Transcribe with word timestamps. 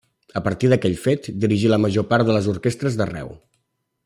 A 0.39 0.41
partir 0.45 0.71
d'aquell 0.71 0.95
fet, 1.03 1.29
dirigí 1.45 1.71
la 1.75 1.81
major 1.85 2.09
part 2.15 2.31
de 2.31 2.39
les 2.39 2.51
orquestres 2.57 2.99
d'arreu. 3.03 3.35